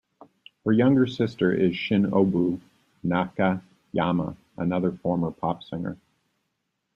[0.65, 2.59] Her younger sister is Shinobu
[3.05, 5.95] Nakayama, another former pop singer.